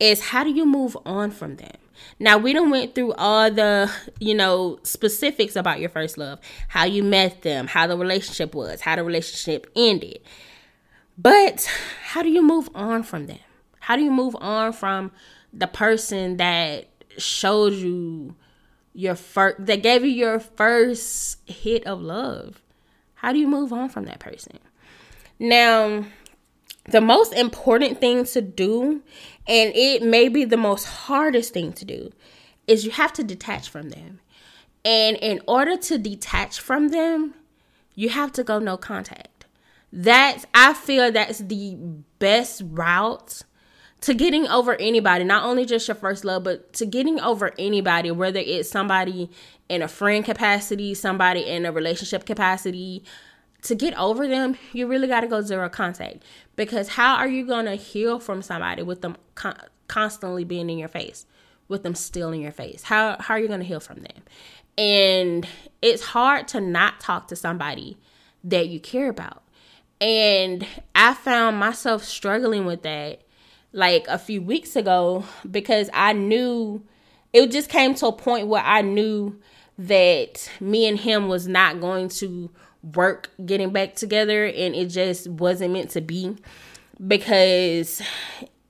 is 0.00 0.20
how 0.20 0.44
do 0.44 0.50
you 0.50 0.66
move 0.66 0.96
on 1.04 1.30
from 1.30 1.56
them? 1.56 1.76
Now 2.18 2.38
we 2.38 2.52
don't 2.52 2.70
went 2.70 2.94
through 2.94 3.12
all 3.14 3.50
the, 3.50 3.90
you 4.18 4.34
know, 4.34 4.78
specifics 4.82 5.56
about 5.56 5.80
your 5.80 5.88
first 5.88 6.18
love, 6.18 6.40
how 6.68 6.84
you 6.84 7.02
met 7.02 7.42
them, 7.42 7.66
how 7.66 7.86
the 7.86 7.96
relationship 7.96 8.54
was, 8.54 8.80
how 8.80 8.96
the 8.96 9.04
relationship 9.04 9.70
ended. 9.76 10.20
But 11.16 11.70
how 12.02 12.22
do 12.22 12.28
you 12.28 12.42
move 12.42 12.68
on 12.74 13.02
from 13.02 13.26
them? 13.26 13.38
How 13.80 13.96
do 13.96 14.02
you 14.02 14.10
move 14.10 14.36
on 14.40 14.72
from 14.72 15.12
the 15.52 15.66
person 15.66 16.38
that 16.38 16.88
showed 17.18 17.74
you 17.74 18.34
your 18.92 19.14
first 19.14 19.66
that 19.66 19.82
gave 19.82 20.04
you 20.04 20.10
your 20.10 20.40
first 20.40 21.38
hit 21.48 21.86
of 21.86 22.00
love? 22.00 22.62
How 23.14 23.32
do 23.32 23.38
you 23.38 23.46
move 23.46 23.72
on 23.72 23.88
from 23.88 24.04
that 24.06 24.18
person? 24.18 24.58
Now, 25.38 26.04
the 26.86 27.00
most 27.00 27.32
important 27.32 28.00
thing 28.00 28.24
to 28.24 28.42
do, 28.42 29.02
and 29.46 29.72
it 29.74 30.02
may 30.02 30.28
be 30.28 30.44
the 30.44 30.56
most 30.56 30.84
hardest 30.84 31.54
thing 31.54 31.72
to 31.74 31.84
do, 31.84 32.12
is 32.66 32.84
you 32.84 32.90
have 32.90 33.12
to 33.14 33.24
detach 33.24 33.68
from 33.68 33.90
them. 33.90 34.20
And 34.84 35.16
in 35.16 35.40
order 35.48 35.76
to 35.76 35.98
detach 35.98 36.60
from 36.60 36.88
them, 36.88 37.34
you 37.94 38.10
have 38.10 38.32
to 38.32 38.44
go 38.44 38.58
no 38.58 38.76
contact. 38.76 39.46
That's 39.92 40.44
I 40.52 40.74
feel 40.74 41.12
that's 41.12 41.38
the 41.38 41.76
best 42.18 42.62
route 42.64 43.42
to 44.00 44.12
getting 44.12 44.46
over 44.48 44.74
anybody, 44.74 45.24
not 45.24 45.44
only 45.44 45.64
just 45.64 45.88
your 45.88 45.94
first 45.94 46.24
love, 46.24 46.44
but 46.44 46.74
to 46.74 46.84
getting 46.84 47.18
over 47.20 47.52
anybody, 47.58 48.10
whether 48.10 48.40
it's 48.40 48.68
somebody 48.68 49.30
in 49.70 49.80
a 49.80 49.88
friend 49.88 50.24
capacity, 50.24 50.92
somebody 50.92 51.40
in 51.40 51.64
a 51.64 51.72
relationship 51.72 52.26
capacity, 52.26 53.02
to 53.64 53.74
get 53.74 53.98
over 53.98 54.28
them, 54.28 54.56
you 54.72 54.86
really 54.86 55.08
got 55.08 55.20
to 55.20 55.26
go 55.26 55.40
zero 55.40 55.68
contact. 55.68 56.22
Because 56.54 56.88
how 56.88 57.16
are 57.16 57.28
you 57.28 57.46
going 57.46 57.64
to 57.64 57.74
heal 57.74 58.20
from 58.20 58.42
somebody 58.42 58.82
with 58.82 59.00
them 59.00 59.16
con- 59.34 59.58
constantly 59.88 60.44
being 60.44 60.70
in 60.70 60.78
your 60.78 60.88
face, 60.88 61.26
with 61.66 61.82
them 61.82 61.94
still 61.94 62.30
in 62.30 62.40
your 62.40 62.52
face? 62.52 62.84
How, 62.84 63.16
how 63.18 63.34
are 63.34 63.40
you 63.40 63.48
going 63.48 63.60
to 63.60 63.66
heal 63.66 63.80
from 63.80 64.02
them? 64.02 64.22
And 64.76 65.46
it's 65.82 66.02
hard 66.02 66.46
to 66.48 66.60
not 66.60 67.00
talk 67.00 67.28
to 67.28 67.36
somebody 67.36 67.96
that 68.44 68.68
you 68.68 68.80
care 68.80 69.08
about. 69.08 69.42
And 70.00 70.66
I 70.94 71.14
found 71.14 71.58
myself 71.58 72.04
struggling 72.04 72.66
with 72.66 72.82
that 72.82 73.22
like 73.72 74.06
a 74.08 74.18
few 74.18 74.42
weeks 74.42 74.76
ago 74.76 75.24
because 75.50 75.88
I 75.94 76.12
knew 76.12 76.84
it 77.32 77.50
just 77.50 77.70
came 77.70 77.94
to 77.96 78.06
a 78.06 78.12
point 78.12 78.48
where 78.48 78.62
I 78.62 78.82
knew 78.82 79.40
that 79.78 80.50
me 80.60 80.86
and 80.86 80.98
him 80.98 81.28
was 81.28 81.48
not 81.48 81.80
going 81.80 82.08
to 82.08 82.50
work 82.94 83.30
getting 83.44 83.70
back 83.70 83.94
together 83.94 84.44
and 84.44 84.74
it 84.74 84.86
just 84.86 85.28
wasn't 85.28 85.72
meant 85.72 85.90
to 85.90 86.00
be 86.00 86.36
because 87.06 88.02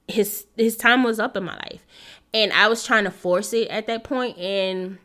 his 0.06 0.46
his 0.56 0.76
time 0.76 1.02
was 1.02 1.18
up 1.18 1.36
in 1.36 1.44
my 1.44 1.54
life 1.54 1.84
and 2.32 2.52
I 2.52 2.68
was 2.68 2.84
trying 2.84 3.04
to 3.04 3.10
force 3.10 3.52
it 3.52 3.68
at 3.68 3.86
that 3.86 4.04
point 4.04 4.38
and 4.38 4.98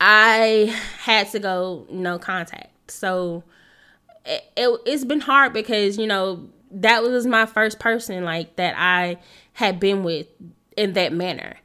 I 0.00 0.74
had 1.00 1.30
to 1.30 1.38
go 1.38 1.86
no 1.90 2.18
contact. 2.18 2.90
So 2.90 3.44
it, 4.24 4.44
it, 4.56 4.80
it's 4.86 5.04
been 5.04 5.20
hard 5.20 5.52
because 5.52 5.98
you 5.98 6.06
know 6.06 6.48
that 6.70 7.02
was 7.02 7.26
my 7.26 7.46
first 7.46 7.78
person 7.78 8.24
like 8.24 8.56
that 8.56 8.74
I 8.76 9.18
had 9.52 9.78
been 9.78 10.02
with 10.02 10.26
in 10.76 10.94
that 10.94 11.12
manner. 11.12 11.56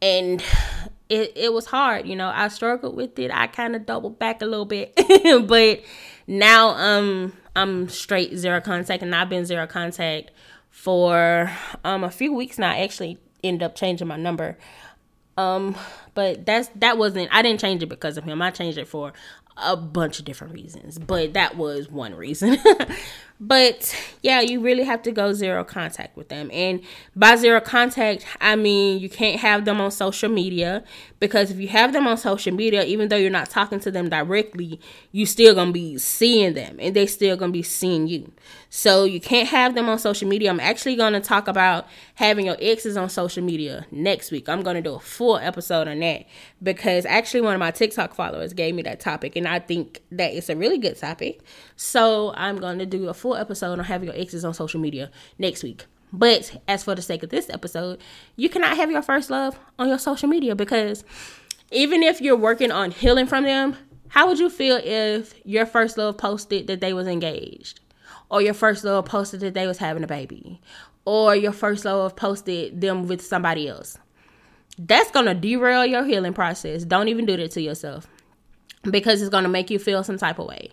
And 0.00 0.42
it, 1.08 1.32
it 1.36 1.52
was 1.52 1.66
hard, 1.66 2.06
you 2.06 2.16
know. 2.16 2.30
I 2.34 2.48
struggled 2.48 2.96
with 2.96 3.18
it. 3.18 3.30
I 3.30 3.46
kind 3.46 3.76
of 3.76 3.86
doubled 3.86 4.18
back 4.18 4.42
a 4.42 4.46
little 4.46 4.64
bit. 4.64 4.98
but 5.46 5.82
now 6.26 6.70
um 6.70 7.32
I'm 7.54 7.88
straight 7.88 8.34
zero 8.36 8.60
contact 8.60 9.02
and 9.02 9.14
I've 9.14 9.28
been 9.28 9.44
zero 9.44 9.66
contact 9.66 10.30
for 10.70 11.50
um 11.84 12.04
a 12.04 12.10
few 12.10 12.32
weeks 12.32 12.58
now. 12.58 12.70
I 12.70 12.78
actually 12.80 13.18
ended 13.42 13.62
up 13.62 13.74
changing 13.74 14.08
my 14.08 14.16
number. 14.16 14.56
Um 15.36 15.76
but 16.14 16.46
that's 16.46 16.68
that 16.76 16.96
wasn't 16.96 17.28
I 17.32 17.42
didn't 17.42 17.60
change 17.60 17.82
it 17.82 17.88
because 17.88 18.16
of 18.16 18.24
him. 18.24 18.40
I 18.40 18.50
changed 18.50 18.78
it 18.78 18.88
for 18.88 19.12
a 19.56 19.76
bunch 19.76 20.18
of 20.18 20.24
different 20.24 20.54
reasons, 20.54 20.98
but 20.98 21.34
that 21.34 21.56
was 21.56 21.88
one 21.88 22.14
reason. 22.14 22.58
but 23.40 23.94
yeah, 24.22 24.40
you 24.40 24.60
really 24.60 24.84
have 24.84 25.02
to 25.02 25.12
go 25.12 25.32
zero 25.32 25.64
contact 25.64 26.16
with 26.16 26.28
them. 26.28 26.50
And 26.52 26.80
by 27.16 27.36
zero 27.36 27.60
contact, 27.60 28.24
I 28.40 28.56
mean 28.56 29.00
you 29.00 29.10
can't 29.10 29.40
have 29.40 29.64
them 29.64 29.80
on 29.80 29.90
social 29.90 30.28
media 30.28 30.84
because 31.18 31.50
if 31.50 31.58
you 31.58 31.68
have 31.68 31.92
them 31.92 32.06
on 32.06 32.16
social 32.16 32.54
media, 32.54 32.84
even 32.84 33.08
though 33.08 33.16
you're 33.16 33.30
not 33.30 33.50
talking 33.50 33.80
to 33.80 33.90
them 33.90 34.08
directly, 34.08 34.80
you 35.10 35.26
still 35.26 35.54
gonna 35.54 35.72
be 35.72 35.98
seeing 35.98 36.54
them 36.54 36.76
and 36.78 36.94
they 36.94 37.06
still 37.06 37.36
gonna 37.36 37.52
be 37.52 37.62
seeing 37.62 38.06
you. 38.06 38.30
So 38.70 39.04
you 39.04 39.20
can't 39.20 39.48
have 39.48 39.74
them 39.74 39.88
on 39.88 39.98
social 39.98 40.28
media. 40.28 40.50
I'm 40.50 40.60
actually 40.60 40.96
gonna 40.96 41.20
talk 41.20 41.48
about 41.48 41.86
having 42.14 42.46
your 42.46 42.56
exes 42.60 42.96
on 42.96 43.08
social 43.08 43.42
media 43.42 43.86
next 43.90 44.30
week. 44.30 44.48
I'm 44.48 44.62
gonna 44.62 44.82
do 44.82 44.94
a 44.94 45.00
full 45.00 45.38
episode 45.38 45.88
on 45.88 45.98
that 46.00 46.26
because 46.62 47.04
actually 47.06 47.40
one 47.40 47.54
of 47.54 47.60
my 47.60 47.70
TikTok 47.70 48.14
followers 48.14 48.52
gave 48.52 48.74
me 48.74 48.82
that 48.82 49.00
topic 49.00 49.34
and 49.34 49.48
I 49.48 49.58
think 49.58 50.02
that 50.12 50.34
it's 50.34 50.48
a 50.48 50.56
really 50.56 50.78
good 50.78 50.96
topic. 50.98 51.40
So 51.76 52.32
I'm 52.36 52.58
gonna 52.58 52.86
do 52.86 53.08
a 53.08 53.14
full 53.24 53.36
episode 53.36 53.78
on 53.78 53.86
having 53.86 54.06
your 54.06 54.20
exes 54.20 54.44
on 54.44 54.52
social 54.52 54.78
media 54.78 55.10
next 55.38 55.62
week. 55.62 55.86
But 56.12 56.60
as 56.68 56.84
for 56.84 56.94
the 56.94 57.00
sake 57.00 57.22
of 57.22 57.30
this 57.30 57.48
episode, 57.48 58.02
you 58.36 58.50
cannot 58.50 58.76
have 58.76 58.90
your 58.90 59.00
first 59.00 59.30
love 59.30 59.58
on 59.78 59.88
your 59.88 59.98
social 59.98 60.28
media 60.28 60.54
because 60.54 61.04
even 61.72 62.02
if 62.02 62.20
you're 62.20 62.36
working 62.36 62.70
on 62.70 62.90
healing 62.90 63.24
from 63.26 63.44
them, 63.44 63.78
how 64.08 64.28
would 64.28 64.38
you 64.38 64.50
feel 64.50 64.76
if 64.76 65.32
your 65.42 65.64
first 65.64 65.96
love 65.96 66.18
posted 66.18 66.66
that 66.66 66.82
they 66.82 66.92
was 66.92 67.06
engaged? 67.06 67.80
Or 68.28 68.42
your 68.42 68.52
first 68.52 68.84
love 68.84 69.06
posted 69.06 69.40
that 69.40 69.54
they 69.54 69.66
was 69.66 69.78
having 69.78 70.04
a 70.04 70.06
baby? 70.06 70.60
Or 71.06 71.34
your 71.34 71.52
first 71.52 71.86
love 71.86 72.14
posted 72.16 72.82
them 72.82 73.08
with 73.08 73.22
somebody 73.24 73.68
else? 73.68 73.96
That's 74.78 75.10
gonna 75.12 75.34
derail 75.34 75.86
your 75.86 76.04
healing 76.04 76.34
process. 76.34 76.84
Don't 76.84 77.08
even 77.08 77.24
do 77.24 77.38
that 77.38 77.52
to 77.52 77.62
yourself. 77.62 78.06
Because 78.90 79.20
it's 79.20 79.30
gonna 79.30 79.48
make 79.48 79.70
you 79.70 79.78
feel 79.78 80.04
some 80.04 80.18
type 80.18 80.38
of 80.38 80.46
way. 80.46 80.70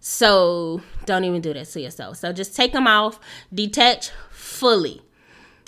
So 0.00 0.82
don't 1.06 1.24
even 1.24 1.40
do 1.40 1.54
that 1.54 1.66
to 1.68 1.80
yourself. 1.80 2.18
So 2.18 2.32
just 2.32 2.54
take 2.54 2.72
them 2.72 2.86
off, 2.86 3.18
detach 3.52 4.10
fully. 4.30 5.02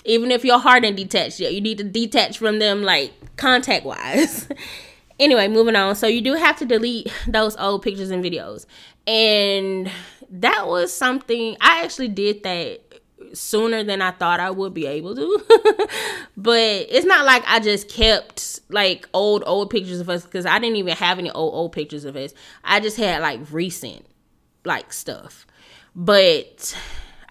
Even 0.05 0.31
if 0.31 0.45
your 0.45 0.59
heart 0.59 0.85
ain't 0.85 0.95
detached 0.95 1.39
yet, 1.39 1.53
you 1.53 1.61
need 1.61 1.79
to 1.79 1.83
detach 1.83 2.37
from 2.37 2.59
them 2.59 2.83
like 2.83 3.13
contact 3.35 3.85
wise. 3.85 4.47
anyway, 5.19 5.47
moving 5.47 5.75
on. 5.75 5.95
So 5.95 6.07
you 6.07 6.21
do 6.21 6.33
have 6.33 6.57
to 6.59 6.65
delete 6.65 7.11
those 7.27 7.57
old 7.57 7.81
pictures 7.81 8.11
and 8.11 8.23
videos. 8.23 8.65
And 9.05 9.89
that 10.29 10.67
was 10.67 10.93
something 10.93 11.57
I 11.61 11.83
actually 11.83 12.09
did 12.09 12.43
that 12.43 12.86
sooner 13.33 13.83
than 13.83 14.01
I 14.01 14.11
thought 14.11 14.39
I 14.39 14.51
would 14.51 14.73
be 14.73 14.85
able 14.85 15.15
to. 15.15 15.45
but 16.37 16.61
it's 16.89 17.05
not 17.05 17.25
like 17.25 17.43
I 17.47 17.59
just 17.59 17.89
kept 17.89 18.59
like 18.69 19.07
old 19.13 19.43
old 19.45 19.69
pictures 19.69 19.99
of 19.99 20.09
us 20.09 20.23
because 20.23 20.45
I 20.45 20.59
didn't 20.59 20.77
even 20.77 20.95
have 20.95 21.19
any 21.19 21.31
old 21.31 21.53
old 21.53 21.71
pictures 21.71 22.05
of 22.05 22.15
us. 22.15 22.33
I 22.63 22.79
just 22.79 22.97
had 22.97 23.21
like 23.21 23.39
recent 23.51 24.05
like 24.65 24.93
stuff. 24.93 25.47
But 25.95 26.77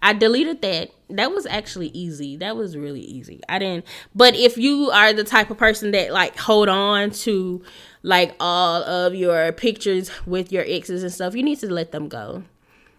I 0.02 0.12
deleted 0.12 0.62
that. 0.62 0.90
That 1.10 1.30
was 1.30 1.46
actually 1.46 1.88
easy. 1.88 2.36
That 2.36 2.56
was 2.56 2.76
really 2.76 3.00
easy. 3.00 3.40
I 3.48 3.58
didn't 3.58 3.84
but 4.14 4.34
if 4.34 4.58
you 4.58 4.90
are 4.90 5.12
the 5.12 5.24
type 5.24 5.50
of 5.50 5.58
person 5.58 5.92
that 5.92 6.12
like 6.12 6.36
hold 6.36 6.68
on 6.68 7.10
to 7.10 7.62
like 8.02 8.34
all 8.40 8.82
of 8.82 9.14
your 9.14 9.52
pictures 9.52 10.10
with 10.26 10.52
your 10.52 10.64
exes 10.66 11.02
and 11.02 11.12
stuff, 11.12 11.34
you 11.34 11.42
need 11.42 11.60
to 11.60 11.72
let 11.72 11.92
them 11.92 12.08
go. 12.08 12.44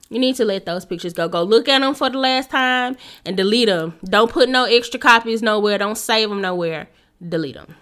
You 0.09 0.19
need 0.19 0.35
to 0.37 0.45
let 0.45 0.65
those 0.65 0.85
pictures 0.85 1.13
go. 1.13 1.27
Go 1.27 1.43
look 1.43 1.67
at 1.67 1.79
them 1.79 1.93
for 1.93 2.09
the 2.09 2.17
last 2.17 2.49
time 2.49 2.95
and 3.25 3.35
delete 3.35 3.67
them. 3.67 3.97
Don't 4.05 4.31
put 4.31 4.49
no 4.49 4.63
extra 4.63 4.99
copies 4.99 5.41
nowhere. 5.41 5.77
Don't 5.77 5.97
save 5.97 6.29
them 6.29 6.41
nowhere. 6.41 6.89
Delete 7.27 7.55
them. 7.55 7.75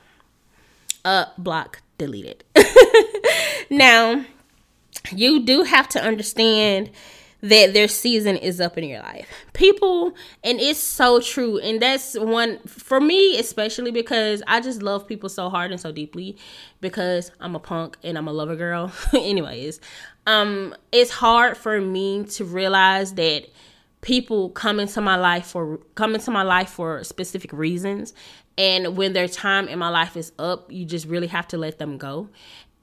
Uh, 1.04 1.26
block, 1.38 1.82
delete 2.00 2.26
it. 2.56 3.68
now, 3.70 4.26
you 5.12 5.46
do 5.46 5.64
have 5.64 5.88
to 5.90 6.02
understand 6.04 6.90
that 7.42 7.74
their 7.74 7.88
season 7.88 8.38
is 8.38 8.60
up 8.60 8.78
in 8.78 8.86
your 8.86 9.02
life. 9.02 9.28
People, 9.54 10.14
and 10.44 10.60
it's 10.60 10.80
so 10.80 11.20
true. 11.20 11.60
And 11.60 11.82
that's 11.82 12.18
one 12.18 12.60
for 12.66 13.00
me, 13.00 13.38
especially 13.38 13.92
because 13.92 14.42
I 14.48 14.62
just 14.62 14.82
love 14.82 15.08
people 15.08 15.30
so 15.30 15.50
hard 15.50 15.72
and 15.72 15.80
so 15.80 15.92
deeply 15.92 16.38
because 16.82 17.32
I'm 17.40 17.56
a 17.56 17.60
punk 17.60 17.98
and 18.04 18.18
I'm 18.18 18.28
a 18.28 18.34
lover 18.34 18.56
girl. 18.56 18.92
Anyways, 19.14 19.80
um, 20.26 20.76
it's 20.92 21.12
hard 21.12 21.58
for 21.58 21.80
me 21.80 22.24
to 22.26 22.46
realize 22.46 23.14
that 23.14 23.48
people 24.02 24.50
come 24.50 24.80
into 24.80 25.02
my 25.02 25.16
life 25.16 25.48
for 25.48 25.78
come 25.96 26.14
into 26.14 26.30
my 26.30 26.44
life 26.44 26.70
for 26.70 27.04
specific 27.04 27.52
reasons 27.52 28.14
and 28.56 28.96
when 28.96 29.14
their 29.14 29.28
time 29.28 29.68
in 29.68 29.80
my 29.80 29.90
life 29.90 30.16
is 30.16 30.32
up 30.38 30.72
you 30.72 30.86
just 30.86 31.08
really 31.08 31.26
have 31.26 31.48
to 31.48 31.58
let 31.58 31.80
them 31.80 31.98
go 31.98 32.30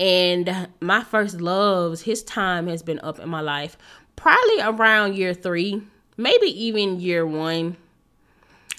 and 0.02 0.68
my 0.80 1.04
first 1.04 1.40
loves, 1.40 2.02
his 2.02 2.24
time 2.24 2.66
has 2.66 2.82
been 2.82 2.98
up 3.04 3.20
in 3.20 3.28
my 3.28 3.40
life 3.40 3.76
probably 4.16 4.60
around 4.60 5.16
year 5.16 5.34
three, 5.34 5.82
maybe 6.16 6.46
even 6.64 7.00
year 7.00 7.26
one. 7.26 7.76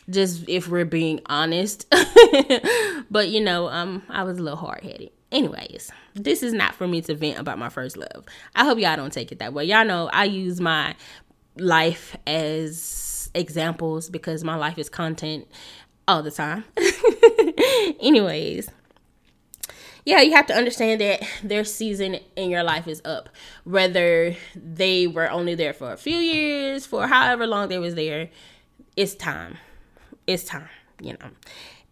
Just 0.10 0.50
if 0.50 0.68
we're 0.68 0.84
being 0.84 1.22
honest. 1.28 1.90
but 3.10 3.30
you 3.30 3.40
know, 3.40 3.70
um, 3.70 4.04
I 4.10 4.24
was 4.24 4.38
a 4.38 4.44
little 4.44 4.58
hard 4.58 4.84
headed. 4.84 5.12
Anyways, 5.32 5.92
this 6.14 6.44
is 6.44 6.54
not 6.54 6.76
for 6.76 6.88
me 6.88 7.02
to 7.02 7.16
vent 7.16 7.40
about 7.40 7.58
my 7.58 7.70
first 7.70 7.98
love. 7.98 8.26
I 8.56 8.66
hope 8.66 8.78
y'all 8.80 8.96
don't 8.96 9.14
take 9.14 9.32
it 9.32 9.40
that 9.40 9.54
way. 9.54 9.64
Y'all 9.66 9.86
know 9.86 10.10
I 10.12 10.26
use 10.26 10.60
my 10.60 10.94
life 11.58 12.16
as 12.28 13.32
examples 13.34 14.10
because 14.10 14.44
my 14.44 14.56
life 14.56 14.78
is 14.78 14.90
content 14.90 15.48
all 16.08 16.22
the 16.22 16.32
time. 16.32 16.66
Anyways, 18.02 18.70
yeah, 20.06 20.22
you 20.22 20.34
have 20.34 20.48
to 20.48 20.54
understand 20.54 21.02
that 21.02 21.24
their 21.44 21.64
season 21.64 22.18
in 22.36 22.50
your 22.50 22.64
life 22.64 22.88
is 22.88 23.02
up. 23.06 23.30
Whether 23.64 24.36
they 24.56 25.08
were 25.08 25.30
only 25.30 25.56
there 25.56 25.74
for 25.74 25.92
a 25.92 25.98
few 25.98 26.18
years, 26.18 26.86
for 26.86 27.08
however 27.08 27.48
long 27.48 27.70
they 27.70 27.80
was 27.80 27.96
there, 27.96 28.30
it's 28.96 29.16
time. 29.16 29.58
It's 30.28 30.44
time, 30.44 30.70
you 31.02 31.14
know. 31.14 31.30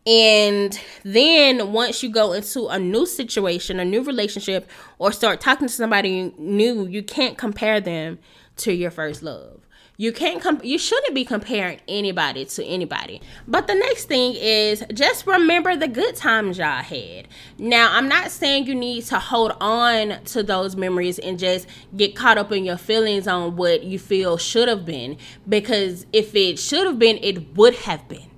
And 0.06 0.80
then 1.04 1.74
once 1.74 2.02
you 2.02 2.10
go 2.10 2.34
into 2.34 2.68
a 2.68 2.80
new 2.80 3.06
situation, 3.06 3.80
a 3.80 3.86
new 3.86 4.04
relationship, 4.04 4.70
or 4.98 5.12
start 5.12 5.40
talking 5.40 5.68
to 5.68 5.74
somebody 5.74 6.34
new, 6.38 6.88
you 6.88 7.04
can't 7.04 7.38
compare 7.38 7.80
them 7.80 8.20
to 8.58 8.74
your 8.74 8.92
first 8.92 9.24
love 9.24 9.62
you 9.98 10.12
can't 10.12 10.42
comp- 10.42 10.66
you 10.66 10.78
shouldn't 10.78 11.14
be 11.14 11.24
comparing 11.24 11.80
anybody 11.88 12.46
to 12.46 12.66
anybody. 12.66 13.22
But 13.48 13.68
the 13.68 13.76
next 13.76 14.06
thing 14.06 14.34
is 14.36 14.84
just 14.94 15.28
remember 15.28 15.76
the 15.76 15.88
good 15.88 16.16
times 16.16 16.58
y'all 16.58 16.82
had. 16.82 17.28
Now 17.58 17.92
i'm 17.94 18.08
not 18.08 18.32
saying 18.32 18.66
you 18.66 18.76
need 18.76 19.06
to 19.06 19.20
hold 19.20 19.54
on 19.62 20.24
to 20.26 20.44
those 20.44 20.76
memories 20.76 21.20
and 21.20 21.38
just 21.38 21.68
get 21.96 22.16
caught 22.16 22.38
up 22.38 22.52
in 22.52 22.66
your 22.66 22.78
feelings 22.78 23.28
on 23.28 23.56
what 23.56 23.84
you 23.84 24.00
feel 24.00 24.38
should 24.38 24.68
have 24.68 24.86
been 24.86 25.18
because 25.48 26.06
if 26.12 26.36
it 26.36 26.58
should 26.58 26.86
have 26.88 26.98
been 26.98 27.20
it 27.22 27.56
would 27.56 27.76
have 27.76 28.08
been 28.08 28.31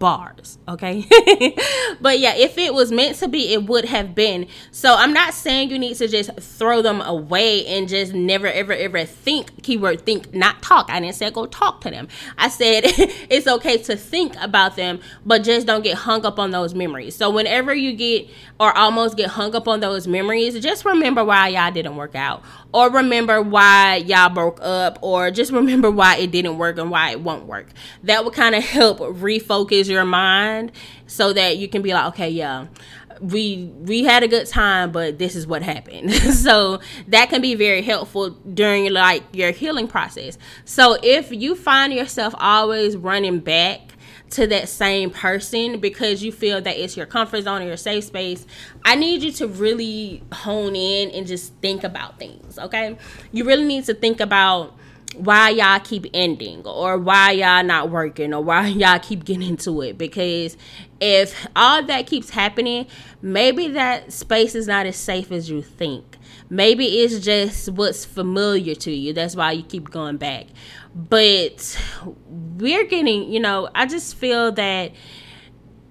bars 0.00 0.58
okay? 0.66 1.06
But 2.00 2.18
yeah 2.18 2.34
if 2.34 2.56
it 2.56 2.72
was 2.72 2.90
meant 2.90 3.18
to 3.18 3.28
be 3.28 3.52
it 3.52 3.64
would 3.64 3.84
have 3.84 4.14
been. 4.14 4.48
So 4.72 4.94
i'm 4.96 5.12
not 5.12 5.34
saying 5.34 5.70
you 5.70 5.78
need 5.78 5.96
to 5.96 6.08
just 6.08 6.30
throw 6.40 6.80
them 6.82 7.00
away 7.02 7.66
and 7.66 7.88
just 7.88 8.14
never 8.14 8.46
ever 8.46 8.72
ever 8.72 9.04
think 9.04 9.62
keyword 9.62 10.06
think 10.06 10.34
not 10.34 10.62
talk. 10.62 10.88
I 10.90 10.98
didn't 11.00 11.16
say 11.16 11.30
go 11.30 11.46
talk 11.46 11.82
to 11.82 11.90
them. 11.90 12.08
I 12.38 12.48
said 12.48 12.82
it's 12.86 13.46
okay 13.46 13.76
to 13.78 13.96
think 13.96 14.34
about 14.40 14.76
them 14.76 15.00
but 15.24 15.44
just 15.44 15.66
don't 15.66 15.82
get 15.84 15.98
hung 15.98 16.24
up 16.24 16.38
on 16.38 16.50
those 16.50 16.74
memories. 16.74 17.14
So 17.14 17.30
whenever 17.30 17.74
you 17.74 17.92
get 17.92 18.28
or 18.58 18.76
almost 18.76 19.16
get 19.16 19.30
hung 19.30 19.54
up 19.54 19.68
on 19.68 19.80
those 19.80 20.08
memories 20.08 20.58
just 20.60 20.84
remember 20.84 21.22
why 21.22 21.48
y'all 21.48 21.70
didn't 21.70 21.96
work 21.96 22.14
out 22.14 22.42
or 22.72 22.90
remember 22.90 23.42
why 23.42 23.96
y'all 23.96 24.30
broke 24.30 24.60
up 24.62 24.98
or 25.02 25.30
just 25.30 25.52
remember 25.52 25.90
why 25.90 26.16
it 26.16 26.30
didn't 26.30 26.56
work 26.56 26.78
and 26.78 26.90
why 26.90 27.10
it 27.10 27.20
won't 27.20 27.46
work. 27.46 27.68
That 28.04 28.24
would 28.24 28.34
kind 28.34 28.54
of 28.54 28.64
help 28.64 28.98
refocus 29.00 29.89
your 29.90 30.04
mind 30.04 30.72
so 31.06 31.32
that 31.32 31.58
you 31.58 31.68
can 31.68 31.82
be 31.82 31.92
like, 31.92 32.06
okay, 32.06 32.30
yeah, 32.30 32.66
we 33.20 33.70
we 33.80 34.02
had 34.04 34.22
a 34.22 34.28
good 34.28 34.46
time 34.46 34.92
but 34.92 35.18
this 35.18 35.36
is 35.36 35.46
what 35.46 35.62
happened. 35.62 36.10
So 36.40 36.80
that 37.08 37.28
can 37.28 37.42
be 37.42 37.54
very 37.54 37.82
helpful 37.82 38.30
during 38.30 38.90
like 38.92 39.22
your 39.32 39.50
healing 39.50 39.88
process. 39.88 40.38
So 40.64 40.96
if 41.02 41.30
you 41.30 41.54
find 41.54 41.92
yourself 41.92 42.34
always 42.38 42.96
running 42.96 43.40
back 43.40 43.80
to 44.30 44.46
that 44.46 44.68
same 44.68 45.10
person 45.10 45.80
because 45.80 46.22
you 46.22 46.32
feel 46.32 46.60
that 46.62 46.76
it's 46.76 46.96
your 46.96 47.06
comfort 47.06 47.42
zone 47.42 47.62
or 47.62 47.66
your 47.66 47.76
safe 47.76 48.04
space 48.04 48.46
i 48.84 48.94
need 48.94 49.24
you 49.24 49.32
to 49.32 49.48
really 49.48 50.22
hone 50.32 50.76
in 50.76 51.10
and 51.10 51.26
just 51.26 51.52
think 51.54 51.82
about 51.82 52.16
things 52.16 52.40
okay? 52.60 52.96
You 53.32 53.44
really 53.44 53.64
need 53.64 53.84
to 53.84 53.94
think 53.94 54.20
about 54.20 54.76
why 55.16 55.50
y'all 55.50 55.80
keep 55.80 56.06
ending 56.14 56.64
or 56.64 56.96
why 56.96 57.32
y'all 57.32 57.64
not 57.64 57.90
working 57.90 58.32
or 58.32 58.42
why 58.42 58.66
y'all 58.68 58.98
keep 58.98 59.24
getting 59.24 59.48
into 59.48 59.82
it. 59.82 59.98
Because 59.98 60.56
if 61.00 61.46
all 61.56 61.82
that 61.84 62.06
keeps 62.06 62.30
happening 62.30 62.86
maybe 63.22 63.68
that 63.68 64.12
space 64.12 64.54
is 64.54 64.66
not 64.66 64.86
as 64.86 64.96
safe 64.96 65.32
as 65.32 65.50
you 65.50 65.62
think. 65.62 66.16
Maybe 66.48 66.86
it's 67.00 67.20
just 67.20 67.68
what's 67.70 68.04
familiar 68.04 68.74
to 68.74 68.90
you. 68.90 69.12
That's 69.12 69.36
why 69.36 69.52
you 69.52 69.62
keep 69.62 69.90
going 69.90 70.16
back. 70.16 70.46
But 70.94 71.78
we're 72.60 72.84
getting 72.84 73.30
you 73.30 73.40
know 73.40 73.68
i 73.74 73.86
just 73.86 74.16
feel 74.16 74.52
that 74.52 74.92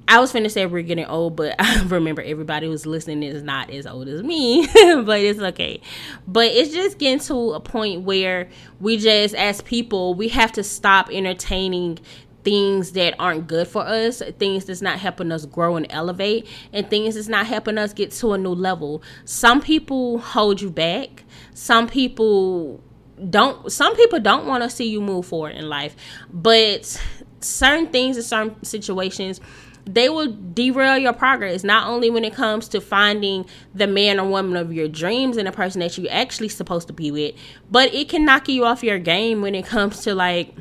I 0.10 0.20
was 0.20 0.34
finna 0.34 0.50
say 0.50 0.66
we're 0.66 0.82
getting 0.82 1.06
old, 1.06 1.36
but 1.36 1.56
I 1.60 1.84
remember 1.84 2.24
everybody 2.24 2.66
who's 2.66 2.88
listening 2.88 3.22
is 3.22 3.44
not 3.44 3.70
as 3.70 3.86
old 3.86 4.08
as 4.08 4.24
me, 4.24 4.68
but 4.74 5.20
it's 5.20 5.40
okay. 5.40 5.82
But 6.28 6.48
it's 6.48 6.74
just 6.74 6.98
getting 6.98 7.20
to 7.28 7.52
a 7.54 7.60
point 7.60 8.02
where 8.02 8.50
we 8.80 8.98
just, 8.98 9.36
as 9.36 9.62
people, 9.62 10.16
we 10.16 10.30
have 10.30 10.52
to 10.54 10.64
stop 10.64 11.10
entertaining 11.12 12.00
things 12.44 12.94
that 12.94 13.14
aren't 13.20 13.46
good 13.48 13.68
for 13.68 13.86
us, 13.86 14.24
things 14.40 14.66
that's 14.66 14.82
not 14.82 14.98
helping 14.98 15.32
us 15.32 15.46
grow 15.46 15.76
and 15.76 15.86
elevate, 15.92 16.48
and 16.74 16.90
things 16.90 17.14
that's 17.14 17.28
not 17.28 17.46
helping 17.46 17.78
us 17.78 17.94
get 17.94 18.10
to 18.10 18.34
a 18.34 18.38
new 18.38 18.56
level. 18.56 19.04
Some 19.26 19.62
people 19.62 20.18
hold 20.18 20.60
you 20.60 20.72
back. 20.72 21.24
Some 21.54 21.88
people 21.88 22.82
don't 23.30 23.70
some 23.70 23.94
people 23.98 24.18
don't 24.18 24.48
want 24.48 24.64
to 24.64 24.70
see 24.70 24.90
you 24.90 25.02
move 25.02 25.28
forward 25.28 25.56
in 25.56 25.70
life. 25.70 25.96
But 26.34 27.00
certain 27.42 27.88
things 27.88 28.18
in 28.18 28.24
certain 28.24 28.64
situations 28.64 29.40
they 29.94 30.10
will 30.10 30.32
derail 30.54 30.98
your 30.98 31.14
progress 31.14 31.64
not 31.64 31.88
only 31.88 32.10
when 32.10 32.24
it 32.24 32.34
comes 32.34 32.68
to 32.68 32.80
finding 32.80 33.46
the 33.74 33.88
man 33.88 34.20
or 34.20 34.28
woman 34.28 34.56
of 34.56 34.72
your 34.72 34.88
dreams 34.88 35.38
and 35.38 35.48
the 35.48 35.52
person 35.52 35.80
that 35.80 35.98
you're 35.98 36.12
actually 36.12 36.50
supposed 36.50 36.88
to 36.88 36.94
be 36.94 37.12
with 37.12 37.34
but 37.72 37.94
it 37.94 38.08
can 38.10 38.26
knock 38.26 38.48
you 38.48 38.66
off 38.66 38.84
your 38.84 39.00
game 39.00 39.42
when 39.42 39.56
it 39.56 39.66
comes 39.66 40.02
to 40.02 40.14
like 40.14 40.54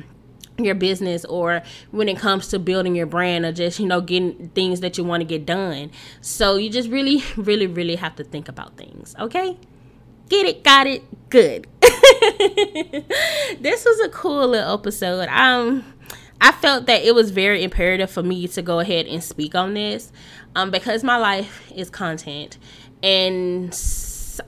your 0.65 0.75
business 0.75 1.25
or 1.25 1.61
when 1.91 2.09
it 2.09 2.17
comes 2.17 2.47
to 2.49 2.59
building 2.59 2.95
your 2.95 3.05
brand 3.05 3.45
or 3.45 3.51
just 3.51 3.79
you 3.79 3.85
know 3.85 4.01
getting 4.01 4.49
things 4.49 4.81
that 4.81 4.97
you 4.97 5.03
want 5.03 5.21
to 5.21 5.25
get 5.25 5.45
done. 5.45 5.91
So 6.21 6.57
you 6.57 6.69
just 6.69 6.89
really 6.89 7.23
really 7.37 7.67
really 7.67 7.95
have 7.95 8.15
to 8.17 8.23
think 8.23 8.49
about 8.49 8.77
things 8.77 9.15
okay? 9.19 9.57
Get 10.29 10.45
it 10.45 10.63
got 10.63 10.87
it 10.87 11.03
good. 11.29 11.67
This 13.59 13.83
was 13.83 13.99
a 14.01 14.09
cool 14.09 14.47
little 14.47 14.73
episode. 14.73 15.27
Um 15.29 15.83
I 16.41 16.51
felt 16.51 16.85
that 16.85 17.03
it 17.03 17.13
was 17.13 17.31
very 17.31 17.63
imperative 17.63 18.09
for 18.09 18.23
me 18.23 18.47
to 18.49 18.61
go 18.61 18.79
ahead 18.79 19.07
and 19.07 19.23
speak 19.23 19.55
on 19.55 19.73
this 19.73 20.11
um, 20.55 20.71
because 20.71 21.03
my 21.03 21.17
life 21.17 21.71
is 21.75 21.89
content. 21.89 22.57
And 23.03 23.77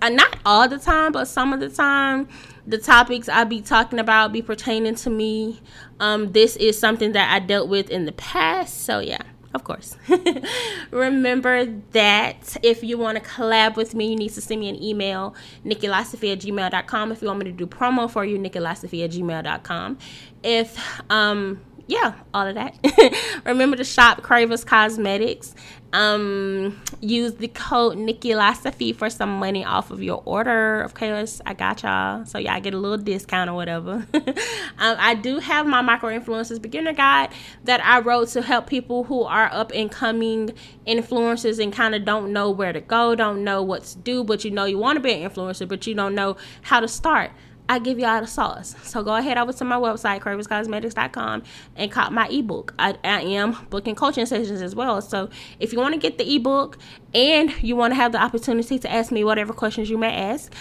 uh, 0.01 0.09
not 0.09 0.37
all 0.45 0.67
the 0.67 0.79
time, 0.79 1.11
but 1.11 1.25
some 1.25 1.53
of 1.53 1.59
the 1.59 1.69
time, 1.69 2.27
the 2.65 2.77
topics 2.77 3.27
I 3.27 3.43
be 3.43 3.61
talking 3.61 3.99
about 3.99 4.31
be 4.31 4.41
pertaining 4.41 4.95
to 4.95 5.09
me. 5.09 5.61
Um, 5.99 6.31
this 6.31 6.55
is 6.55 6.79
something 6.79 7.11
that 7.11 7.31
I 7.31 7.39
dealt 7.39 7.67
with 7.67 7.89
in 7.89 8.05
the 8.05 8.13
past. 8.13 8.85
So, 8.85 8.99
yeah 8.99 9.21
of 9.53 9.63
course. 9.63 9.97
Remember 10.91 11.65
that 11.91 12.57
if 12.63 12.83
you 12.83 12.97
want 12.97 13.21
to 13.21 13.29
collab 13.29 13.75
with 13.75 13.93
me, 13.93 14.11
you 14.11 14.15
need 14.15 14.31
to 14.33 14.41
send 14.41 14.61
me 14.61 14.69
an 14.69 14.81
email, 14.81 15.35
nikkilosophy 15.65 16.31
at 16.31 16.39
gmail.com. 16.39 17.11
If 17.11 17.21
you 17.21 17.27
want 17.27 17.39
me 17.39 17.45
to 17.45 17.51
do 17.51 17.67
promo 17.67 18.09
for 18.09 18.23
you, 18.23 18.37
nikkilosophy 18.37 19.03
at 19.03 19.11
gmail.com. 19.11 19.97
If 20.43 21.01
um, 21.09 21.59
yeah, 21.87 22.13
all 22.33 22.47
of 22.47 22.55
that. 22.55 23.41
Remember 23.45 23.77
to 23.77 23.83
shop 23.83 24.21
Kraverz 24.21 24.65
Kosmeticz. 24.65 25.53
Um, 25.93 26.81
use 27.01 27.33
the 27.33 27.49
code 27.49 27.97
Nikkilosophy 27.97 28.95
for 28.95 29.09
some 29.09 29.39
money 29.39 29.65
off 29.65 29.91
of 29.91 30.01
your 30.01 30.21
order. 30.23 30.81
Of 30.81 30.93
course, 30.93 31.41
I 31.45 31.53
got 31.53 31.83
y'all, 31.83 32.25
so 32.25 32.37
y'all 32.37 32.61
get 32.61 32.73
a 32.73 32.77
little 32.77 32.97
discount 32.97 33.49
or 33.49 33.55
whatever. 33.55 34.07
um, 34.13 34.33
I 34.77 35.15
do 35.15 35.39
have 35.39 35.67
my 35.67 35.81
micro 35.81 36.17
influencers 36.17 36.61
beginner 36.61 36.93
guide 36.93 37.31
that 37.65 37.83
I 37.83 37.99
wrote 37.99 38.29
to 38.29 38.41
help 38.41 38.67
people 38.67 39.03
who 39.03 39.23
are 39.23 39.49
up 39.51 39.71
and 39.75 39.91
coming 39.91 40.51
influencers 40.87 41.61
and 41.61 41.73
kind 41.73 41.93
of 41.93 42.05
don't 42.05 42.31
know 42.31 42.49
where 42.51 42.71
to 42.71 42.79
go, 42.81 43.13
don't 43.13 43.43
know 43.43 43.61
what 43.61 43.83
to 43.83 43.97
do, 43.97 44.23
but 44.23 44.45
you 44.45 44.51
know 44.51 44.63
you 44.63 44.77
want 44.77 44.95
to 44.95 45.01
be 45.01 45.11
an 45.11 45.29
influencer, 45.29 45.67
but 45.67 45.85
you 45.85 45.93
don't 45.93 46.15
know 46.15 46.37
how 46.61 46.79
to 46.79 46.87
start. 46.87 47.31
I 47.71 47.79
give 47.79 47.97
y'all 47.99 48.19
the 48.19 48.27
sauce. 48.27 48.75
So 48.83 49.01
go 49.01 49.15
ahead 49.15 49.37
over 49.37 49.53
to 49.53 49.63
my 49.63 49.77
website, 49.77 50.19
kraverzkosmeticz.com, 50.19 51.43
and 51.77 51.89
cop 51.89 52.11
my 52.11 52.27
ebook. 52.27 52.73
I, 52.77 52.97
I 53.01 53.21
am 53.21 53.55
booking 53.69 53.95
coaching 53.95 54.25
sessions 54.25 54.61
as 54.61 54.75
well. 54.75 55.01
So 55.01 55.29
if 55.57 55.71
you 55.71 55.79
want 55.79 55.93
to 55.93 55.97
get 55.97 56.17
the 56.17 56.35
ebook 56.35 56.77
and 57.13 57.53
you 57.63 57.77
want 57.77 57.91
to 57.91 57.95
have 57.95 58.11
the 58.11 58.21
opportunity 58.21 58.77
to 58.77 58.91
ask 58.91 59.09
me 59.09 59.23
whatever 59.23 59.53
questions 59.53 59.89
you 59.89 59.97
may 59.97 60.13
ask, 60.13 60.53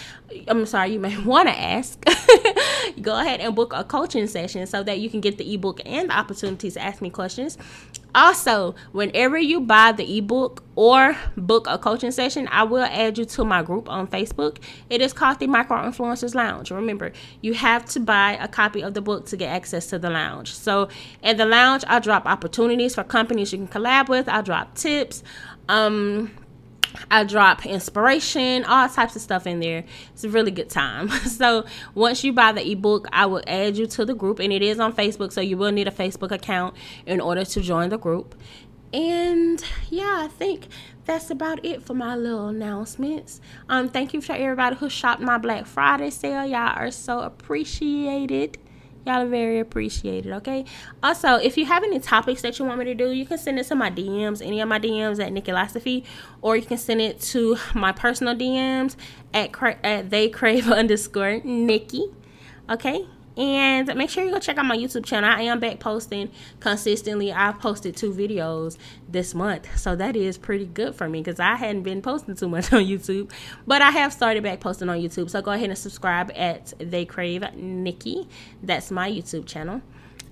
I'm 0.47 0.65
sorry, 0.67 0.93
you 0.93 1.01
may 1.01 1.19
want 1.25 1.49
to 1.49 1.61
ask, 1.61 2.01
go 3.03 3.19
ahead 3.19 3.41
and 3.41 3.57
book 3.57 3.73
a 3.75 3.83
coaching 3.83 4.29
session 4.29 4.69
so 4.69 4.85
that 4.85 5.01
you 5.01 5.11
can 5.11 5.21
get 5.21 5.37
the 5.37 5.53
ebook 5.53 5.81
and 5.85 6.11
the 6.11 6.17
opportunity 6.17 6.71
to 6.71 6.81
ask 6.81 7.03
me 7.03 7.11
questions. 7.11 7.59
Also, 8.15 8.75
whenever 8.93 9.39
you 9.39 9.61
buy 9.61 9.93
the 9.93 10.19
ebook 10.19 10.65
or 10.75 11.17
book 11.37 11.67
a 11.69 11.79
coaching 11.79 12.11
session, 12.11 12.49
I 12.51 12.65
will 12.65 12.85
add 12.85 13.19
you 13.19 13.25
to 13.25 13.45
my 13.45 13.63
group 13.63 13.89
on 13.89 14.07
Facebook. 14.09 14.59
It 14.89 15.01
is 15.01 15.13
called 15.13 15.39
the 15.39 15.47
Micro 15.47 15.77
Influencers 15.79 16.35
Lounge. 16.35 16.71
Remember, 16.71 17.13
you 17.41 17.55
have 17.55 17.85
to 17.87 18.01
buy 18.01 18.39
a 18.41 18.49
copy 18.49 18.83
of 18.83 18.95
the 18.95 19.01
book 19.01 19.27
to 19.27 19.37
get 19.37 19.49
access 19.49 19.87
to 19.89 19.99
the 19.99 20.11
lounge. 20.11 20.55
So, 20.55 20.89
in 21.23 21.37
the 21.37 21.47
lounge, 21.47 21.85
I 21.87 21.99
drop 22.01 22.27
opportunities 22.27 22.95
for 22.95 23.05
companies 23.05 23.53
you 23.53 23.59
can 23.59 23.69
collab 23.69 24.09
with. 24.09 24.29
I 24.29 24.43
drop 24.43 24.75
tips. 24.75 25.23
Um, 25.69 26.33
I 27.11 27.25
drop 27.25 27.67
inspiration, 27.67 28.65
all 28.65 28.89
types 28.89 29.17
of 29.17 29.23
stuff 29.23 29.47
in 29.47 29.61
there. 29.61 29.85
It's 30.13 30.25
a 30.25 30.29
really 30.29 30.51
good 30.51 30.71
time. 30.71 31.09
so 31.11 31.65
once 31.95 32.25
you 32.25 32.33
buy 32.33 32.53
the 32.53 32.69
ebook, 32.71 33.07
I 33.13 33.27
will 33.27 33.43
add 33.47 33.77
you 33.77 33.87
to 33.89 34.05
the 34.05 34.15
group, 34.15 34.39
and 34.39 34.53
it 34.53 34.63
is 34.63 34.79
on 34.79 34.93
Facebook. 34.93 35.33
So 35.33 35.41
you 35.41 35.57
will 35.57 35.73
need 35.73 35.89
a 35.89 35.93
Facebook 35.93 36.31
account 36.31 36.75
in 37.07 37.21
order 37.21 37.45
to 37.45 37.61
join 37.61 37.91
the 37.91 37.99
group. 37.99 38.35
And 38.93 39.63
yeah, 39.89 40.23
I 40.25 40.29
think 40.29 40.67
that's 41.05 41.31
about 41.31 41.65
it 41.65 41.83
for 41.83 41.95
my 41.95 42.17
little 42.17 42.49
announcements. 42.49 43.41
Um, 43.69 43.89
thank 43.89 44.13
you 44.13 44.21
for 44.21 44.33
everybody 44.33 44.77
who 44.77 44.91
shopped 44.91 45.21
my 45.21 45.39
Black 45.39 45.67
Friday 45.67 46.11
sale. 46.11 46.45
Y'all 46.45 46.77
are 46.77 46.91
so 46.91 47.21
appreciated. 47.21 48.59
Y'all 49.07 49.23
are 49.23 49.27
very 49.27 49.59
appreciated, 49.59 50.31
okay? 50.33 50.65
Also, 51.03 51.37
if 51.37 51.57
you 51.57 51.65
have 51.65 51.83
any 51.83 51.99
topics 51.99 52.43
that 52.43 52.59
you 52.59 52.67
want 52.67 52.79
me 52.79 52.85
to 52.85 52.95
do, 52.95 53.11
you 53.11 53.25
can 53.25 53.39
send 53.39 53.59
it 53.59 53.67
to 53.67 53.75
my 53.75 53.91
DMs, 53.91 54.45
any 54.45 54.61
of 54.61 54.69
my 54.69 54.79
DMs 54.79 55.25
at 55.25 55.33
Nikkilosophy, 55.33 56.05
or 56.43 56.57
you 56.57 56.67
can 56.67 56.77
send 56.77 57.01
it 57.01 57.19
to 57.21 57.57
my 57.75 57.93
personal 57.93 58.35
DMs 58.35 58.97
at, 59.33 59.51
at 59.83 60.11
they 60.11 60.29
krave 60.29 60.69
underscore 60.71 61.41
Nikki, 61.45 62.11
okay? 62.69 63.07
And 63.41 63.93
make 63.97 64.11
sure 64.11 64.23
you 64.23 64.31
go 64.31 64.39
check 64.39 64.59
out 64.59 64.67
my 64.67 64.77
YouTube 64.77 65.07
channel. 65.07 65.31
I 65.31 65.41
am 65.43 65.61
back 65.61 65.81
posting 65.81 66.31
consistently. 66.61 67.33
I've 67.33 67.59
posted 67.59 67.97
two 67.97 68.13
videos 68.13 68.77
this 69.09 69.35
month. 69.35 69.79
So 69.79 69.97
that 69.97 70.15
is 70.15 70.37
pretty 70.37 70.67
good 70.67 70.95
for 70.95 71.09
me 71.09 71.23
because 71.23 71.41
I 71.41 71.55
hadn't 71.55 71.85
been 71.85 72.03
posting 72.03 72.37
too 72.37 72.51
much 72.51 72.71
on 72.75 72.85
YouTube. 72.85 73.31
But 73.67 73.81
I 73.81 73.93
have 73.93 74.13
started 74.13 74.43
back 74.43 74.61
posting 74.61 74.91
on 74.91 74.99
YouTube. 74.99 75.31
So 75.31 75.41
go 75.41 75.53
ahead 75.53 75.71
and 75.71 75.79
subscribe 75.79 76.31
at 76.37 76.75
They 76.79 77.07
Krave 77.07 77.55
Nikki. 77.55 78.29
That's 78.63 78.91
my 78.91 79.11
YouTube 79.11 79.47
channel. 79.47 79.81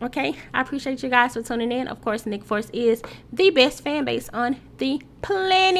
Okay, 0.02 0.36
I 0.52 0.60
appreciate 0.60 1.02
you 1.02 1.08
guys 1.08 1.32
for 1.32 1.42
tuning 1.42 1.72
in. 1.72 1.88
Of 1.88 2.02
course, 2.02 2.26
Nick 2.26 2.44
Force 2.44 2.68
is 2.74 3.02
the 3.32 3.48
best 3.50 3.82
fan 3.82 4.04
base 4.04 4.28
on 4.34 4.60
the 4.76 5.00
planet. 5.22 5.78